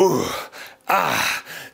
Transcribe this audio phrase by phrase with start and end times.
[0.00, 0.22] Uh,
[0.86, 1.18] ah,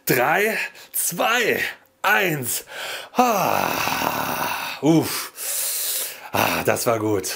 [0.06, 0.56] drei,
[0.92, 1.60] zwei,
[2.00, 2.64] eins.
[3.12, 6.16] Ah, uff.
[6.32, 7.34] Ah, das war gut.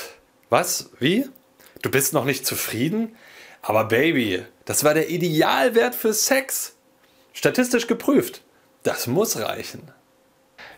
[0.48, 0.88] Was?
[0.98, 1.28] Wie?
[1.82, 3.16] Du bist noch nicht zufrieden?
[3.60, 6.74] Aber Baby, das war der Idealwert für Sex.
[7.34, 8.40] Statistisch geprüft.
[8.82, 9.92] Das muss reichen.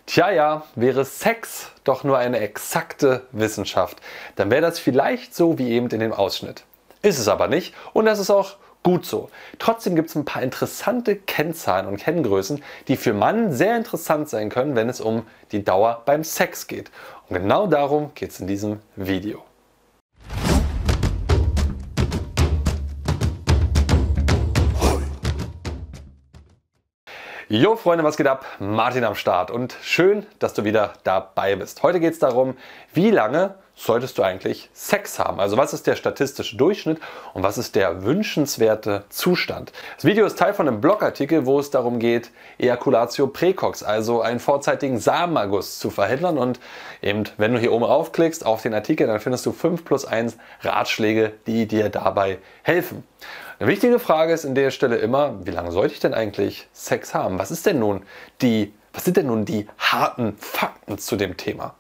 [0.07, 3.99] Tja, ja, wäre Sex doch nur eine exakte Wissenschaft,
[4.35, 6.65] dann wäre das vielleicht so wie eben in dem Ausschnitt.
[7.01, 9.31] Ist es aber nicht und das ist auch gut so.
[9.59, 14.49] Trotzdem gibt es ein paar interessante Kennzahlen und Kenngrößen, die für Mann sehr interessant sein
[14.49, 16.91] können, wenn es um die Dauer beim Sex geht.
[17.29, 19.43] Und genau darum geht es in diesem Video.
[27.53, 28.47] Jo Freunde, was geht ab?
[28.61, 31.83] Martin am Start und schön, dass du wieder dabei bist.
[31.83, 32.57] Heute geht es darum,
[32.95, 35.41] wie lange solltest du eigentlich Sex haben?
[35.41, 37.01] Also was ist der statistische Durchschnitt
[37.33, 39.73] und was ist der wünschenswerte Zustand?
[39.97, 44.39] Das Video ist Teil von einem Blogartikel, wo es darum geht, Ejaculatio precox, also einen
[44.39, 46.61] vorzeitigen Samenerguss zu verhindern und
[47.01, 50.37] eben, wenn du hier oben raufklickst auf den Artikel, dann findest du 5 plus 1
[50.61, 53.05] Ratschläge, die dir dabei helfen.
[53.59, 57.15] Eine wichtige Frage ist in der Stelle immer, wie lange sollte ich denn eigentlich Sex
[57.15, 57.39] haben?
[57.39, 58.03] Was ist denn nun
[58.43, 61.75] die, was sind denn nun die harten Fakten zu dem Thema?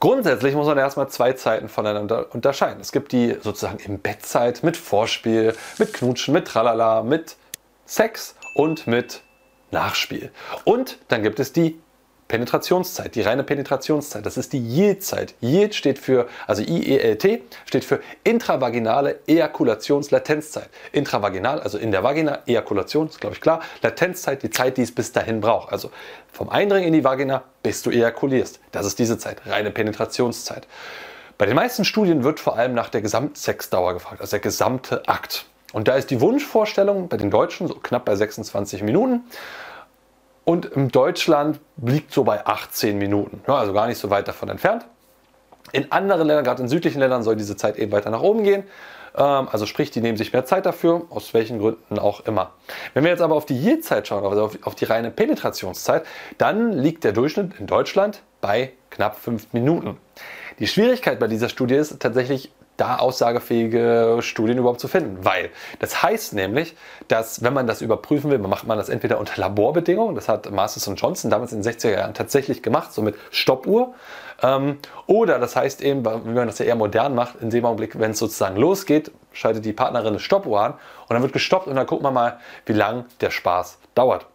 [0.00, 2.80] Grundsätzlich muss man erstmal zwei Zeiten voneinander unterscheiden.
[2.80, 7.36] Es gibt die sozusagen im Bettzeit mit Vorspiel, mit Knutschen, mit Tralala, mit
[7.84, 9.20] Sex und mit
[9.70, 10.32] Nachspiel.
[10.64, 11.78] Und dann gibt es die
[12.30, 15.34] Penetrationszeit, die reine Penetrationszeit, das ist die Yield-Zeit.
[15.42, 20.70] Yield steht für, also IELT, steht für intravaginale Ejakulationslatenzzeit.
[20.92, 23.62] Intravaginal, also in der Vagina, Ejakulation, ist glaube ich klar.
[23.82, 25.72] Latenzzeit, die Zeit, die es bis dahin braucht.
[25.72, 25.90] Also
[26.32, 28.60] vom Eindringen in die Vagina bis du ejakulierst.
[28.70, 30.68] Das ist diese Zeit, reine Penetrationszeit.
[31.36, 35.46] Bei den meisten Studien wird vor allem nach der Gesamtsexdauer gefragt, also der gesamte Akt.
[35.72, 39.24] Und da ist die Wunschvorstellung bei den Deutschen so knapp bei 26 Minuten.
[40.50, 44.48] Und in Deutschland liegt so bei 18 Minuten, ja, also gar nicht so weit davon
[44.48, 44.84] entfernt.
[45.70, 48.64] In anderen Ländern, gerade in südlichen Ländern, soll diese Zeit eben weiter nach oben gehen.
[49.16, 52.50] Ähm, also sprich, die nehmen sich mehr Zeit dafür, aus welchen Gründen auch immer.
[52.94, 56.04] Wenn wir jetzt aber auf die Yield-Zeit schauen, also auf die reine Penetrationszeit,
[56.36, 59.98] dann liegt der Durchschnitt in Deutschland bei knapp 5 Minuten.
[60.58, 65.24] Die Schwierigkeit bei dieser Studie ist tatsächlich da aussagefähige Studien überhaupt zu finden.
[65.24, 66.76] Weil das heißt nämlich,
[67.08, 70.90] dass wenn man das überprüfen will, macht man das entweder unter Laborbedingungen, das hat Masters
[70.96, 73.94] Johnson damals in den 60er Jahren tatsächlich gemacht, so mit Stoppuhr.
[74.42, 77.98] Ähm, oder das heißt eben, wie man das ja eher modern macht, in dem Augenblick,
[77.98, 81.76] wenn es sozusagen losgeht, schaltet die Partnerin eine Stoppuhr an und dann wird gestoppt und
[81.76, 84.26] dann guckt man mal, wie lang der Spaß dauert.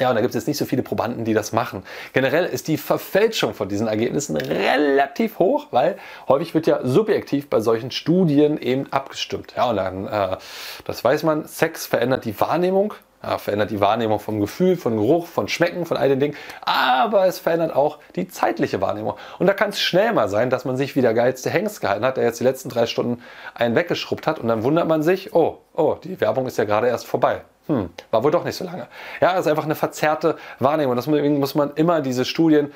[0.00, 1.84] Ja, und da gibt es jetzt nicht so viele Probanden, die das machen.
[2.12, 5.96] Generell ist die Verfälschung von diesen Ergebnissen relativ hoch, weil
[6.26, 9.54] häufig wird ja subjektiv bei solchen Studien eben abgestimmt.
[9.56, 10.36] Ja, und dann, äh,
[10.84, 15.28] das weiß man, Sex verändert die Wahrnehmung, ja, verändert die Wahrnehmung vom Gefühl, von Geruch,
[15.28, 19.14] von Schmecken, von all den Dingen, aber es verändert auch die zeitliche Wahrnehmung.
[19.38, 22.04] Und da kann es schnell mal sein, dass man sich wie der geilste Hengst gehalten
[22.04, 23.22] hat, der jetzt die letzten drei Stunden
[23.54, 26.88] einen weggeschrubbt hat und dann wundert man sich, oh, oh, die Werbung ist ja gerade
[26.88, 28.88] erst vorbei hm, war wohl doch nicht so lange.
[29.20, 30.96] Ja, das ist einfach eine verzerrte Wahrnehmung.
[30.96, 32.72] Deswegen muss man immer diese Studien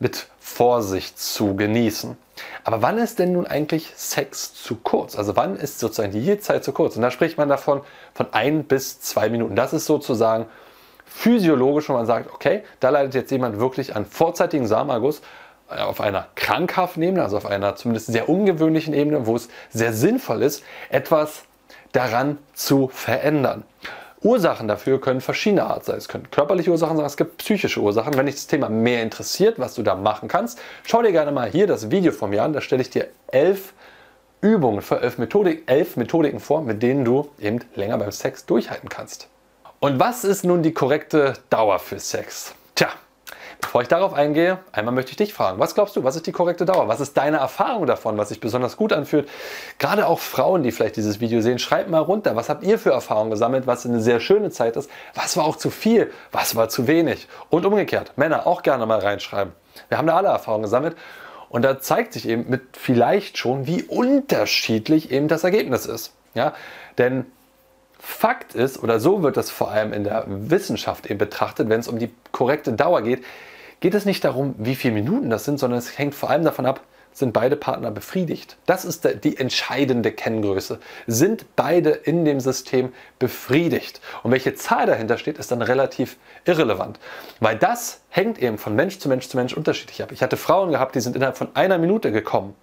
[0.00, 2.16] mit Vorsicht zu genießen.
[2.64, 5.16] Aber wann ist denn nun eigentlich Sex zu kurz?
[5.16, 6.96] Also wann ist sozusagen die Zeit zu kurz?
[6.96, 7.82] Und da spricht man davon
[8.14, 9.56] von ein bis zwei Minuten.
[9.56, 10.46] Das ist sozusagen
[11.04, 15.22] physiologisch, wenn man sagt, okay, da leidet jetzt jemand wirklich an vorzeitigen Samenerguss
[15.70, 19.92] äh, auf einer krankhaften Ebene, also auf einer zumindest sehr ungewöhnlichen Ebene, wo es sehr
[19.92, 21.44] sinnvoll ist, etwas
[21.92, 23.64] daran zu verändern.
[24.22, 25.96] Ursachen dafür können verschiedene Art sein.
[25.96, 28.14] Es können körperliche Ursachen sein, es gibt psychische Ursachen.
[28.16, 31.48] Wenn dich das Thema mehr interessiert, was du da machen kannst, schau dir gerne mal
[31.48, 32.52] hier das Video von mir an.
[32.52, 33.74] Da stelle ich dir elf
[34.40, 38.88] Übungen für elf, Methodik, elf Methodiken vor, mit denen du eben länger beim Sex durchhalten
[38.88, 39.28] kannst.
[39.80, 42.54] Und was ist nun die korrekte Dauer für Sex?
[43.60, 46.32] Bevor ich darauf eingehe, einmal möchte ich dich fragen, was glaubst du, was ist die
[46.32, 46.86] korrekte Dauer?
[46.86, 49.28] Was ist deine Erfahrung davon, was sich besonders gut anfühlt?
[49.78, 52.92] Gerade auch Frauen, die vielleicht dieses Video sehen, schreibt mal runter, was habt ihr für
[52.92, 56.68] Erfahrungen gesammelt, was eine sehr schöne Zeit ist, was war auch zu viel, was war
[56.68, 57.28] zu wenig?
[57.50, 59.52] Und umgekehrt, Männer auch gerne mal reinschreiben.
[59.88, 60.96] Wir haben da alle Erfahrungen gesammelt
[61.48, 66.12] und da zeigt sich eben mit vielleicht schon, wie unterschiedlich eben das Ergebnis ist.
[66.34, 66.54] Ja?
[66.96, 67.26] Denn
[67.98, 71.88] Fakt ist, oder so wird das vor allem in der Wissenschaft eben betrachtet, wenn es
[71.88, 73.24] um die korrekte Dauer geht,
[73.80, 76.66] geht es nicht darum, wie viele Minuten das sind, sondern es hängt vor allem davon
[76.66, 76.80] ab,
[77.18, 78.56] sind beide Partner befriedigt.
[78.66, 80.78] Das ist die entscheidende Kenngröße.
[81.06, 84.00] Sind beide in dem System befriedigt?
[84.22, 87.00] Und welche Zahl dahinter steht, ist dann relativ irrelevant.
[87.40, 90.12] Weil das hängt eben von Mensch zu Mensch zu Mensch unterschiedlich ab.
[90.12, 92.54] Ich hatte Frauen gehabt, die sind innerhalb von einer Minute gekommen.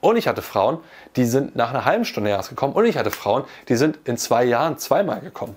[0.00, 0.78] Und ich hatte Frauen,
[1.16, 2.74] die sind nach einer halben Stunde erst gekommen.
[2.74, 5.56] Und ich hatte Frauen, die sind in zwei Jahren zweimal gekommen.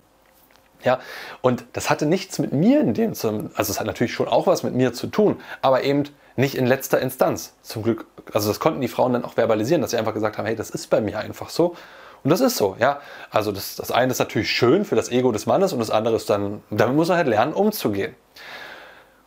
[0.84, 1.00] Ja,
[1.42, 4.64] und das hatte nichts mit mir in dem also es hat natürlich schon auch was
[4.64, 6.04] mit mir zu tun, aber eben
[6.36, 7.54] nicht in letzter Instanz.
[7.62, 10.46] Zum Glück, also das konnten die Frauen dann auch verbalisieren, dass sie einfach gesagt haben,
[10.46, 11.76] hey, das ist bei mir einfach so.
[12.24, 13.00] Und das ist so, ja.
[13.30, 16.16] Also das, das eine ist natürlich schön für das Ego des Mannes und das andere
[16.16, 18.16] ist dann, damit muss man halt lernen, umzugehen.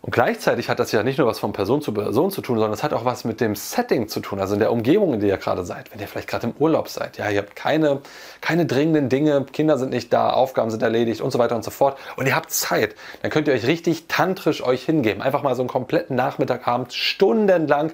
[0.03, 2.75] Und gleichzeitig hat das ja nicht nur was von Person zu Person zu tun, sondern
[2.75, 5.29] es hat auch was mit dem Setting zu tun, also in der Umgebung, in der
[5.29, 5.93] ihr gerade seid.
[5.93, 8.01] Wenn ihr vielleicht gerade im Urlaub seid, ja, ihr habt keine,
[8.41, 11.71] keine dringenden Dinge, Kinder sind nicht da, Aufgaben sind erledigt und so weiter und so
[11.71, 11.99] fort.
[12.17, 15.23] Und ihr habt Zeit, dann könnt ihr euch richtig tantrisch euch hingeben.
[15.23, 17.93] Einfach mal so einen kompletten Nachmittagabend stundenlang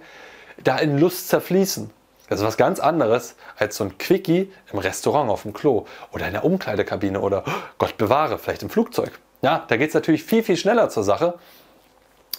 [0.64, 1.90] da in Lust zerfließen.
[2.30, 6.26] Das ist was ganz anderes als so ein Quickie im Restaurant auf dem Klo oder
[6.26, 9.12] in der Umkleidekabine oder oh Gott bewahre, vielleicht im Flugzeug.
[9.42, 11.34] Ja, da geht es natürlich viel, viel schneller zur Sache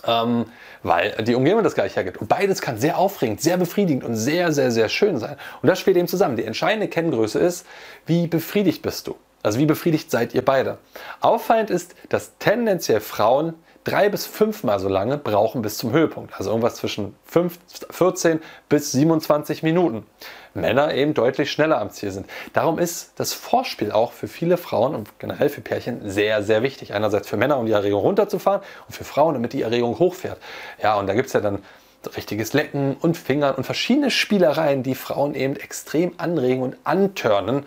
[0.05, 0.45] ähm,
[0.83, 2.17] weil die Umgebung das gleich hergibt.
[2.17, 5.35] Und beides kann sehr aufregend, sehr befriedigend und sehr, sehr, sehr schön sein.
[5.61, 6.35] Und das spielt eben zusammen.
[6.35, 7.65] Die entscheidende Kenngröße ist,
[8.05, 9.15] wie befriedigt bist du?
[9.41, 10.77] Also wie befriedigt seid ihr beide?
[11.21, 13.53] Auffallend ist, dass tendenziell Frauen
[13.89, 16.33] drei bis fünfmal so lange brauchen bis zum Höhepunkt.
[16.37, 17.57] Also irgendwas zwischen 5,
[17.89, 20.05] 14 bis 27 Minuten.
[20.53, 22.27] Männer eben deutlich schneller am Ziel sind.
[22.53, 26.93] Darum ist das Vorspiel auch für viele Frauen und generell für Pärchen sehr, sehr wichtig.
[26.93, 30.39] Einerseits für Männer, um die Erregung runterzufahren und für Frauen, damit die Erregung hochfährt.
[30.81, 31.59] Ja, und da gibt es ja dann
[32.15, 37.65] richtiges Lecken und Fingern und verschiedene Spielereien, die Frauen eben extrem anregen und antörnen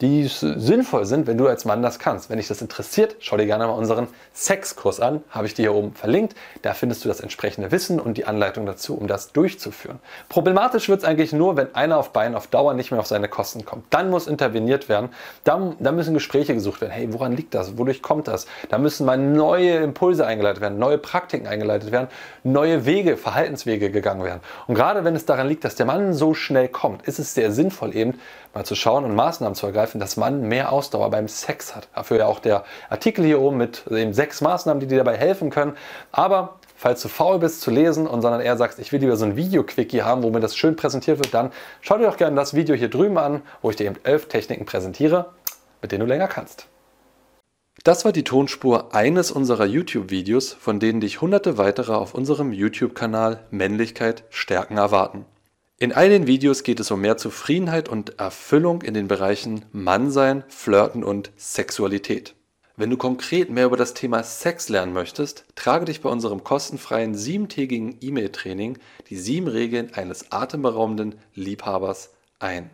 [0.00, 2.28] die sinnvoll sind, wenn du als Mann das kannst.
[2.28, 5.74] Wenn dich das interessiert, schau dir gerne mal unseren Sexkurs an, habe ich dir hier
[5.74, 6.36] oben verlinkt.
[6.62, 9.98] Da findest du das entsprechende Wissen und die Anleitung dazu, um das durchzuführen.
[10.28, 13.28] Problematisch wird es eigentlich nur, wenn einer auf Beinen auf Dauer nicht mehr auf seine
[13.28, 13.84] Kosten kommt.
[13.90, 15.08] Dann muss interveniert werden.
[15.44, 16.92] Dann, dann müssen Gespräche gesucht werden.
[16.92, 17.78] Hey, woran liegt das?
[17.78, 18.46] Wodurch kommt das?
[18.68, 22.08] Da müssen mal neue Impulse eingeleitet werden, neue Praktiken eingeleitet werden,
[22.44, 24.40] neue Wege, Verhaltenswege gegangen werden.
[24.66, 27.50] Und gerade wenn es daran liegt, dass der Mann so schnell kommt, ist es sehr
[27.50, 28.18] sinnvoll eben
[28.56, 31.88] mal zu schauen und Maßnahmen zu ergreifen, dass man mehr Ausdauer beim Sex hat.
[31.94, 35.50] Dafür ja auch der Artikel hier oben mit eben sechs Maßnahmen, die dir dabei helfen
[35.50, 35.76] können.
[36.12, 39.24] Aber falls du faul bist zu lesen und sondern eher sagst, ich will lieber so
[39.24, 42.54] ein Video-Quickie haben, wo mir das schön präsentiert wird, dann schau dir doch gerne das
[42.54, 45.32] Video hier drüben an, wo ich dir eben elf Techniken präsentiere,
[45.82, 46.66] mit denen du länger kannst.
[47.84, 53.44] Das war die Tonspur eines unserer YouTube-Videos, von denen dich hunderte weitere auf unserem YouTube-Kanal
[53.50, 55.24] Männlichkeit stärken erwarten.
[55.78, 60.42] In all den Videos geht es um mehr Zufriedenheit und Erfüllung in den Bereichen Mannsein,
[60.48, 62.34] Flirten und Sexualität.
[62.76, 67.14] Wenn du konkret mehr über das Thema Sex lernen möchtest, trage dich bei unserem kostenfreien
[67.14, 68.78] siebentägigen E-Mail-Training
[69.10, 72.08] die sieben Regeln eines atemberaubenden Liebhabers
[72.38, 72.70] ein.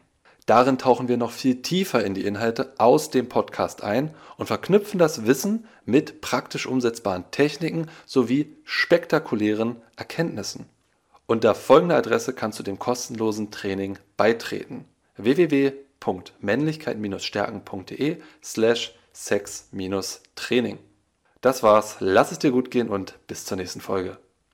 [0.47, 5.01] Darin tauchen wir noch viel tiefer in die Inhalte aus dem Podcast ein und verknüpfen
[5.01, 10.67] das Wissen mit praktisch umsetzbaren Techniken sowie spektakulären Erkenntnissen.
[11.27, 14.87] Unter folgender Adresse kannst du dem kostenlosen Training beitreten:
[15.17, 20.79] www.männlichkeit-stärken.de slash sex-training.
[21.41, 24.19] Das war's, lass es dir gut gehen und bis zur nächsten Folge.